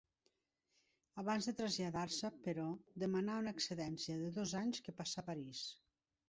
[1.23, 2.65] Abans de traslladar-se, però,
[3.05, 5.63] demanà una excedència de dos anys que passà a París.